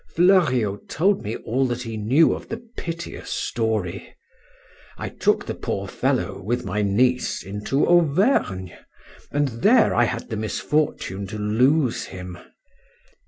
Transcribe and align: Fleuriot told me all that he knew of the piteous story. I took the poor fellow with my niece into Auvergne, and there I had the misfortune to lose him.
Fleuriot 0.15 0.89
told 0.89 1.21
me 1.21 1.35
all 1.35 1.67
that 1.67 1.83
he 1.83 1.95
knew 1.95 2.33
of 2.33 2.49
the 2.49 2.57
piteous 2.57 3.29
story. 3.29 4.15
I 4.97 5.09
took 5.09 5.45
the 5.45 5.53
poor 5.53 5.87
fellow 5.87 6.41
with 6.41 6.65
my 6.65 6.81
niece 6.81 7.43
into 7.43 7.85
Auvergne, 7.87 8.71
and 9.31 9.47
there 9.61 9.93
I 9.93 10.05
had 10.05 10.31
the 10.31 10.37
misfortune 10.37 11.27
to 11.27 11.37
lose 11.37 12.05
him. 12.05 12.39